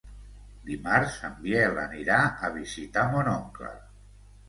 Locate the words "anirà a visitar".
1.83-3.07